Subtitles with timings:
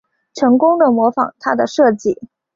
[0.33, 2.27] 成功的模仿他的设计